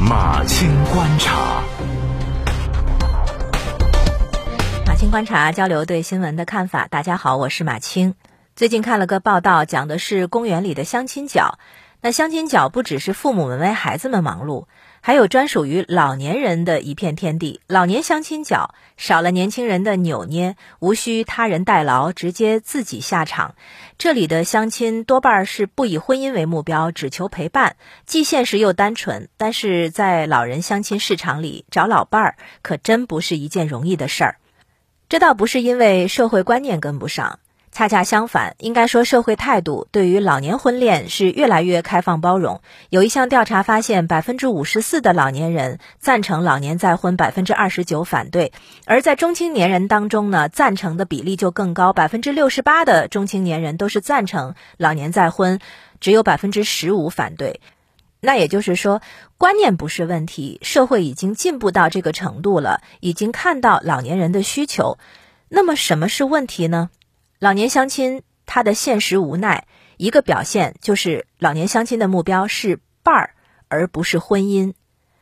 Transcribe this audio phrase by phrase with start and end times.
[0.00, 1.62] 马青观察，
[4.86, 6.88] 马青观察交流对新闻的看法。
[6.88, 8.14] 大家好，我是马青。
[8.56, 11.58] 最近看了个报道，讲的是公园里的相亲角。
[12.02, 14.64] 那相亲角不只是父母们为孩子们忙碌，
[15.02, 17.60] 还有专属于老年人的一片天地。
[17.66, 23.54] 老年相亲角少了年轻人的扭捏，无需他人代劳，直接自己下场。
[23.98, 27.76] 这里的相亲多半是不以婚姻为目标，只求陪伴，
[28.06, 29.28] 既现实又单纯。
[29.36, 34.36] 但是在老人相亲市场里找老伴儿，可真不是一件容易的事儿。
[35.10, 37.40] 这倒不是因为社会观念跟不上。
[37.72, 42.60] 恰恰相反，应该说社会态度对于老年婚恋是越来越开放包容。
[42.88, 48.50] 有一项调查发现，百分之五十四的老年人赞成老年再婚，百分之二十九反对；
[48.86, 55.60] 而在中青年人当中呢，赞成的比例就更高，百分之六十八的中青年人都是赞成老年再婚，
[56.00, 57.60] 只有百分之十五反对。
[58.20, 59.00] 那也就是说，
[59.38, 64.98] 观念不是问题，社会已经进步到这个程度了，已经看到老年人的需求。
[65.48, 66.90] 那么什么是问题呢？
[67.40, 73.30] 老年相亲，他的现实无奈，一个表现就是老年相亲的目标是伴儿，
[73.68, 74.74] 而不是婚姻；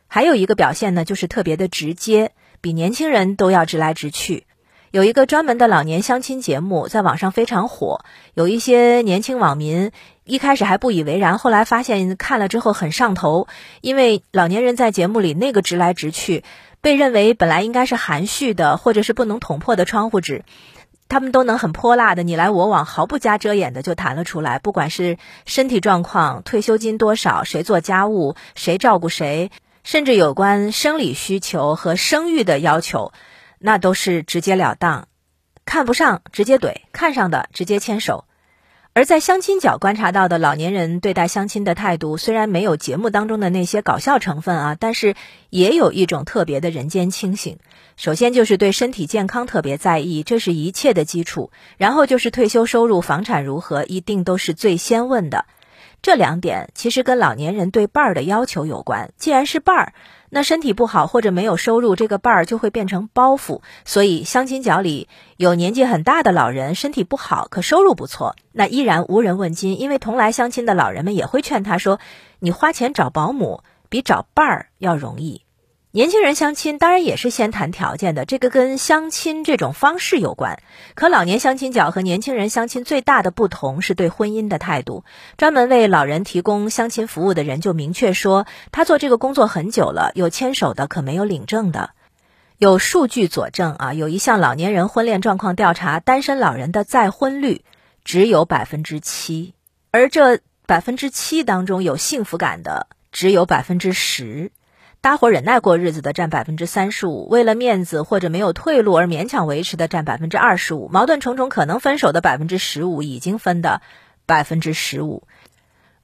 [0.08, 4.48] 还有一个表现呢，就是特别的直接，比年轻人都要直来直去。
[4.90, 9.92] 有一个专门的老年相亲节目在网上非常火，有一些年轻网民
[10.24, 13.46] 一开始还不以为然，后来发现看了之后很上头，
[13.80, 16.42] 因为老年人在节目里那个直来直去，
[16.80, 20.44] 被认为本来应该是含蓄的，或者是不能捅破的窗户纸。
[21.08, 24.58] 他们都能很泼辣的你来我往，毫不加遮掩的就谈了出来。
[24.58, 29.50] 不管是身体状况、退休金多少、谁做家务、谁照顾谁，
[29.84, 33.12] 甚至有关生理需求和生育的要求，
[33.58, 35.08] 那都是直截了当，
[35.64, 38.26] 看不上直接怼，看上的直接牵手。
[38.98, 45.14] 而在相亲角观察到的老年人对待相亲的态度，虽然没有节目当中的那些搞笑成分啊，但是
[45.50, 47.58] 也有一种特别的人间清醒。
[47.96, 51.52] 首先就是对身体健康特别在意，这是一切的基础。
[51.76, 55.44] 然后就是退休收入、房产如何，一定都是最先问的。
[56.00, 59.10] 这两点其实跟老年人对伴儿的要求有关。
[59.16, 59.92] 既然是伴儿，
[60.30, 63.62] 那身体不好或者没有收入，这个伴儿就会变成包袱。
[63.84, 69.80] 所以相亲角里有年纪很大的老人，身体不好，可收入不错，那依然无人问津。
[69.80, 71.98] 因为同来相亲的老人们也会劝他说
[72.38, 75.42] ：“你花钱找保姆比找伴儿要容易。”
[75.90, 80.60] 年轻人相亲当然也是先谈条件的，这个跟相亲这种方式有关。
[80.94, 85.04] 可老年相亲角和年轻人相亲最大的不同是对婚姻的态度。
[85.38, 91.90] 专门为老人提供相亲服务的人就明确说，他做这个工作很久了，有牵手的，可没有领证的。
[92.58, 97.64] 有数据佐证啊，有一项老年人婚恋状况调查，单身老人的再婚率
[98.04, 99.54] 只有百分之七，
[99.90, 104.52] 而这百分之七当中有幸福感的只有百分之十。
[105.08, 113.80] 搭伙忍耐过日子的占百分之三十五，为了面子或者没有退路而勉强维持的占百分之二十五，矛盾重重可能分手的百分之十五，已经分的
[114.26, 115.22] 百分之十五。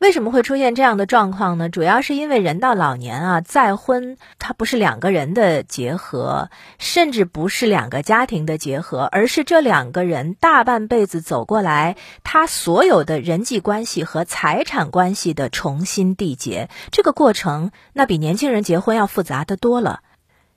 [0.04, 1.70] 为什么会出现这样的状况呢？
[1.70, 16.69] 主要是因为人到老年啊，再婚它不是两个人的结合，甚至不是两个家庭的结合，而是这两个人大半辈子走过来，他所有的人际关系和财产关系的重新缔结。
[16.91, 20.00] 这个过程那比年轻人结婚要复杂的多了。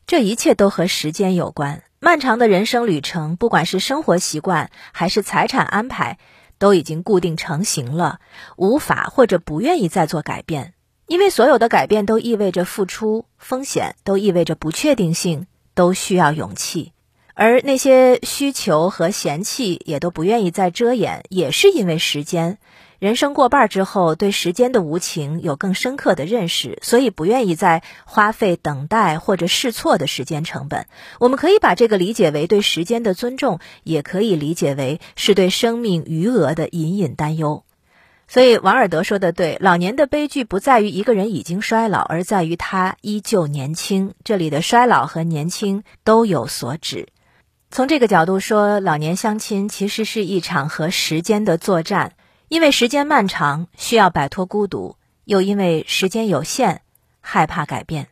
[0.08, 6.18] 这一切都和时间有关，漫长的人生旅程，不管是生活习惯还是财产安排。
[6.58, 8.20] 都已经固定成型了，
[8.56, 10.74] 无法或者不愿意再做改变，
[11.08, 16.94] 因为所有的改变都意味着付出风险，都意味着不确定性，都需要勇气。
[17.40, 22.58] 而那些需求和嫌弃也都不愿意再遮掩，也是因为时间。
[22.98, 30.88] 人生过半之后，对时间的无情有更深刻的认识，所以不愿意再花费等待或者试错的时间成本。
[31.20, 37.64] 我们可以把这个理解为对时间的尊重，也可以理解为是对生命余额的隐隐担忧。
[38.28, 44.16] 所以王尔德说的对，老年的悲剧不在于一个人已经衰老，而在于他依旧年轻。
[44.24, 47.10] 这里的衰老和年轻都有所指。
[47.70, 52.14] 从这个角度说，老年相亲其实是一场和时间的作战。
[52.50, 56.82] 因为时间漫长，需要摆脱孤独；又因为时间有限，
[57.20, 58.08] 害怕改变。